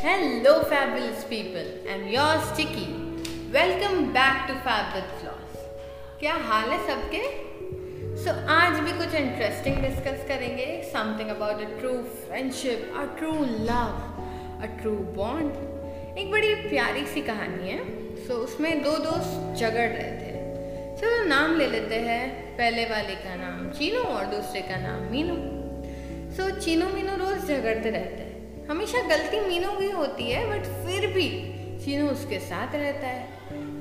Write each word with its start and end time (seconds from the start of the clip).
fabulous 0.00 1.24
people. 1.24 1.66
I'm 1.90 2.06
yours, 2.06 2.56
Chicky. 2.56 2.86
Welcome 3.52 4.12
back 4.12 4.46
to 4.46 4.54
Fab 4.64 4.94
with 4.94 5.24
क्या 6.20 6.34
हाल 6.34 6.70
है 6.70 6.78
सबके? 6.86 7.22
सो 8.16 8.30
so, 8.30 8.48
आज 8.48 8.80
भी 8.80 8.92
कुछ 8.92 9.14
इंटरेस्टिंग 9.14 9.76
डिस्कस 9.76 10.28
करेंगे. 10.28 10.66
Something 10.92 11.28
about 11.30 11.60
a 11.60 11.78
true 11.80 11.92
friendship 11.92 12.92
a 12.96 13.18
true 13.18 13.32
love 13.42 13.90
a 14.62 14.78
true 14.80 14.92
bond 14.92 16.18
एक 16.18 16.30
बड़ी 16.30 16.54
प्यारी 16.54 17.06
सी 17.06 17.22
कहानी 17.22 17.68
है. 17.68 17.78
सो 18.26 18.34
so, 18.34 18.40
उसमें 18.40 18.82
दो 18.82 18.92
दोस्त 18.92 19.60
झगड़ 19.60 19.88
रहे 19.88 20.12
थे. 20.12 20.32
चलो 21.00 21.22
so, 21.22 21.28
नाम 21.28 21.56
ले 21.58 21.66
लेते 21.66 21.94
हैं. 21.94 22.56
पहले 22.56 22.84
वाले 22.84 23.14
का 23.14 23.34
नाम 23.34 23.70
चीनू 23.70 24.00
और 24.00 24.24
दूसरे 24.24 24.60
का 24.60 24.76
नाम 24.76 25.02
मीनू. 25.02 25.36
सो 26.36 26.50
so, 26.50 26.64
चीनू 26.64 26.88
मीनू 26.88 27.16
रोज 27.16 27.38
झगड़ते 27.38 27.90
रहते 27.90 28.22
हैं. 28.22 28.27
हमेशा 28.68 29.00
गलती 29.08 29.38
मीनू 29.40 29.70
की 29.72 29.90
होती 29.90 30.24
है 30.24 30.44
बट 30.48 30.64
फिर 30.86 31.06
भी 31.06 31.28
चीनू 31.84 32.08
उसके 32.08 32.38
साथ 32.38 32.74
रहता 32.74 33.06
है। 33.06 33.22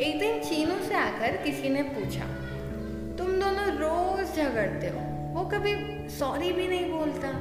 एक 0.00 0.18
दिन 0.18 0.40
चीनू 0.40 0.78
से 0.84 0.94
आकर 0.94 1.36
किसी 1.36 1.68
ने 1.68 1.82
पूछा, 1.82 2.26
तुम 3.18 3.32
दोनों 3.40 3.66
रोज 3.74 4.36
झगड़ते 4.36 4.86
हो? 4.86 5.00
वो 5.34 5.44
कभी 5.50 5.74
सॉरी 6.08 6.52
भी 6.52 6.68
नहीं 6.68 6.90
बोलता। 6.92 7.32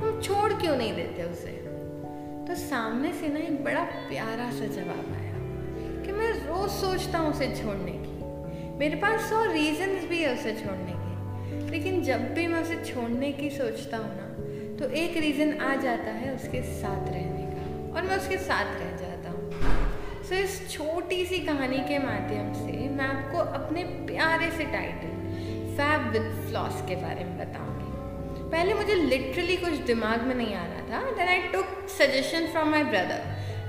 तुम 0.00 0.20
छोड़ 0.20 0.52
क्यों 0.52 0.76
नहीं 0.76 0.94
देते 0.94 1.22
उसे? 1.22 1.52
तो 2.48 2.54
सामने 2.54 3.12
से 3.12 3.28
ना 3.28 3.38
एक 3.38 3.64
बड़ा 3.64 3.82
प्यारा 3.82 4.50
सा 4.50 4.66
जवाब 4.66 5.12
आया 5.14 5.34
कि 6.04 6.12
मैं 6.12 6.32
रोज 6.32 6.70
सोचता 6.70 7.18
हूँ 7.18 7.30
उसे 7.30 7.46
छोड़ने 7.56 7.92
की। 7.92 8.78
मेरे 8.78 8.96
पास 8.96 9.28
सौ 9.30 9.44
रीजंस 9.44 10.04
भी 10.04 10.22
है 10.22 10.34
उसे 10.34 10.52
छोड़ने 10.54 10.92
के। 10.92 11.70
लेकिन 11.70 12.02
जब 12.02 12.32
भी 12.34 12.46
मैं 12.46 12.62
उसे 12.62 12.84
छोड़ने 12.84 13.32
की 13.32 13.50
सोचता 13.50 13.96
हूँ 13.96 14.16
ना 14.16 14.35
तो 14.78 14.88
एक 14.94 15.16
रीज़न 15.16 15.52
आ 15.60 15.74
जाता 15.82 16.10
है 16.14 16.34
उसके 16.34 16.62
साथ 16.72 17.08
रहने 17.10 17.44
का। 17.52 17.94
और 17.94 18.02
मैं 18.02 18.16
उसके 18.16 18.38
साथ 18.38 18.74
रह 18.80 18.96
जाता 18.96 19.30
हूँ। 19.30 19.50
सो 20.22 20.34
so, 20.34 20.40
इस 20.40 20.70
छोटी 20.70 21.24
सी 21.26 21.38
कहानी 21.38 21.78
के 21.88 21.98
माध्यम 21.98 22.52
से 22.54 22.88
मैं 22.88 23.04
आपको 23.04 23.38
अपने 23.60 23.84
प्यारे 24.08 24.50
से 24.50 24.64
टाइटल 24.72 25.14
फैब 25.76 26.10
विद 26.12 26.28
फ्लॉस 26.48 26.82
के 26.88 26.96
बारे 26.96 27.24
में 27.24 27.38
बताऊँगी। 27.38 28.50
पहले 28.50 28.74
मुझे 28.74 28.94
लिटरली 28.94 29.56
कुछ 29.56 29.72
दिमाग 29.86 30.22
में 30.22 30.34
नहीं 30.34 30.54
आ 30.54 30.64
रहा 30.66 30.82
था। 30.90 31.00
Then 31.12 31.28
I 31.28 31.38
took 31.52 31.88
suggestion 31.90 32.46
from 32.52 32.70
my 32.70 32.84
brother 32.84 33.20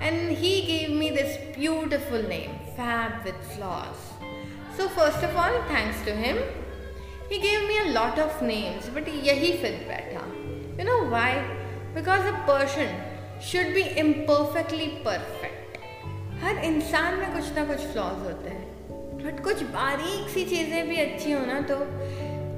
and 0.04 0.30
he 0.38 0.54
gave 0.62 0.92
me 1.00 1.10
this 1.12 1.38
beautiful 1.58 2.26
name 2.30 2.52
Fab 2.78 3.22
with 3.26 3.42
Floss 3.56 4.06
so 4.78 4.88
first 4.96 5.26
of 5.26 5.38
all 5.46 5.60
thanks 5.70 6.06
to 6.06 6.12
him 6.24 6.38
he 7.32 7.38
gave 7.40 7.68
me 7.68 7.78
a 7.78 7.84
lot 7.94 8.20
of 8.20 8.44
names 8.44 8.90
but 8.96 9.08
यही 9.26 9.52
fit 9.58 9.88
बैठा। 9.88 10.17
Why? 11.10 11.32
Because 11.96 12.26
a 12.26 12.34
person 12.48 12.90
should 13.42 13.74
be 13.74 13.84
imperfectly 13.98 14.90
perfect. 15.04 15.78
हर 16.42 16.58
इंसान 16.66 17.16
में 17.16 17.34
कुछ 17.34 17.52
ना 17.56 17.66
कुछ 17.66 17.86
flaws 17.92 18.20
होते 18.26 18.50
हैं। 18.50 18.66
बट 19.24 19.44
कुछ 19.44 19.64
बारीक 19.76 20.30
सी 20.30 20.46
चीज़ें 20.46 20.88
भी 20.90 20.98
अच्छी 20.98 21.32
हो 21.32 21.46
ना 21.46 21.60
तो 21.62 21.76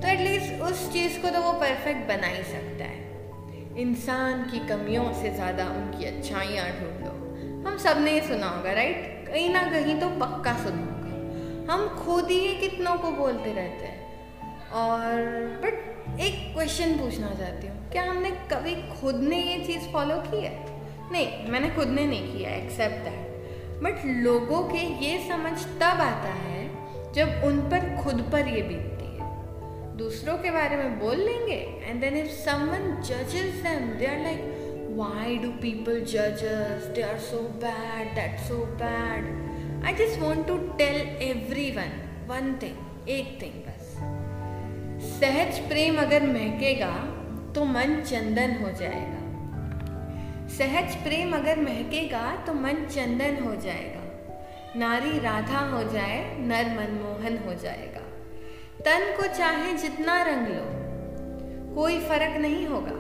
तो 0.04 0.66
उस 0.66 0.82
चीज़ 0.94 1.20
को 1.22 1.30
तो 1.30 1.42
वो 1.42 1.52
परफेक्ट 1.60 2.08
बना 2.08 2.28
ही 2.28 2.44
सकता 2.44 2.86
है। 2.86 3.78
इंसान 3.82 4.44
की 4.44 4.60
कमियों 4.68 5.12
से 5.14 5.30
ज़्यादा 5.30 5.66
उनकी 5.70 6.06
अच्छाइयाँ 6.06 6.68
ढूंढो 6.72 7.14
हम 7.68 7.78
सबने 7.78 8.12
ये 8.12 8.22
सुना 8.28 8.50
होगा 8.50 8.74
राइट 8.74 9.28
कहीं 9.28 9.50
ना 9.50 9.64
कहीं 9.72 10.00
तो 10.00 10.10
पक्का 10.20 10.54
सुना 10.64 10.84
होगा। 10.84 11.74
हम 11.74 11.88
खुद 11.98 12.32
ही 12.32 12.56
कितनों 12.60 12.96
को 12.98 13.12
बोलते 13.12 13.54
रहते 13.54 13.86
हैं। 13.86 14.09
और 14.74 15.12
बट 15.64 16.20
एक 16.20 16.54
क्वेश्चन 16.54 16.98
पूछना 16.98 17.28
चाहती 17.28 17.68
हूँ। 17.68 17.90
क्या 17.92 18.04
हमने 18.04 18.32
कभी 18.32 18.76
खुद 19.02 19.16
ने 19.16 19.38
ये 19.38 19.66
चीज़ 19.66 19.88
फॉलो 19.94 20.16
की 20.16 20.42
है? 20.44 20.54
नहीं, 21.12 21.52
मैंने 21.52 21.70
खुद 21.70 21.88
ने 21.88 22.06
नहीं 22.06 22.38
किया 22.38 22.50
एक्सेप्ट 22.50 22.96
दैट 22.96 23.28
बट 23.84 24.06
लोगों 24.06 24.64
के 24.64 24.78
ये 24.78 25.30
समझ 25.30 25.66
तब 25.66 26.02
आता 26.02 26.34
है 26.34 26.70
जब 27.14 27.44
उन 27.44 27.60
पर 27.62 28.04
खुद 28.04 28.30
पर 28.32 28.48
ये 28.48 28.62
बीतती 28.62 29.18
है। 29.18 29.98
दूसरों 29.98 30.38
के 30.38 30.52
बारे 30.52 30.76
में 30.76 31.00
बोल 31.00 31.18
लेंगे 31.18 31.82
एंड 31.84 32.02
देन 32.02 32.18
इफ़ 32.18 32.28
समवन 32.28 33.02
जजेस 33.02 33.54
them 33.54 33.88
they 34.00 34.06
are 34.06 34.20
like 34.20 34.56
why 34.90 35.38
do 35.38 35.50
people 35.64 36.00
judge 36.14 36.42
us? 36.44 36.86
They 36.96 37.04
are 37.04 37.20
so 37.20 37.40
bad, 37.64 38.16
that's 38.16 38.48
so 38.48 38.66
bad. 38.80 39.24
I 39.84 39.94
just 39.94 40.20
want 40.20 40.48
to 40.48 40.56
tell 40.78 41.00
one 41.76 41.92
one 42.28 42.50
thing, 42.64 42.78
एक 43.10 43.40
थिंग 43.42 43.54
बस। 43.54 43.96
सहज 45.20 45.58
प्रेम 45.60 45.98
अगर 45.98 46.24
महकेगा 46.24 46.92
तो 47.56 47.64
मन 47.66 48.02
चंदन 48.02 48.52
हो 48.64 48.70
जाएगा। 48.72 49.18
सहज 50.48 50.96
प्रेम 50.96 51.34
अगर 51.34 51.60
महकेगा 51.60 52.22
तो 52.48 52.54
मन 52.54 52.86
चंदन 52.86 53.44
हो 53.44 53.56
जाएगा। 53.56 54.04
नारी 54.80 55.20
राधा 55.20 55.60
हो 55.60 55.84
जाए, 55.84 56.38
नर 56.40 56.70
मनमोहन 56.78 57.38
हो 57.38 57.54
जाएगा। 57.54 58.02
तन 58.80 59.18
को 59.18 59.28
चाहे 59.38 59.74
जितना 59.74 60.22
रंग 60.24 60.48
लो, 60.48 60.64
कोई 61.76 62.00
फ़र्क 62.00 62.38
नहीं 62.38 62.66
होगा। 62.68 62.98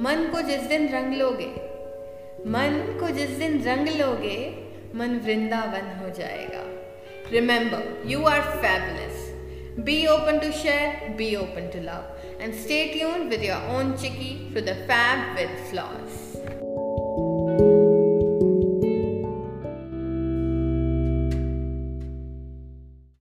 मन 0.00 0.28
को 0.32 0.42
जिस 0.42 0.60
दिन 0.60 0.88
रंग 0.88 1.14
लोगे, 1.14 1.50
मन 2.48 2.96
को 3.00 3.10
जिस 3.10 3.30
दिन 3.30 3.62
रंग 3.62 3.88
लोगे, 3.88 4.38
मन 4.94 5.20
वृंदावन 5.24 5.96
हो 6.00 6.10
जाएगा। 6.10 6.64
Remember 7.30 8.02
you 8.06 8.24
are 8.24 8.40
fabulous 8.40 9.27
Be 9.84 10.08
open 10.08 10.40
to 10.40 10.50
share, 10.50 11.14
be 11.16 11.36
open 11.36 11.70
to 11.70 11.80
love, 11.80 12.04
and 12.40 12.52
stay 12.52 12.98
tuned 12.98 13.30
with 13.30 13.42
your 13.42 13.62
own 13.70 13.96
Chicky 13.96 14.50
for 14.52 14.60
the 14.60 14.74
Fab 14.86 15.36
with 15.36 15.70
Flaws. 15.70 16.37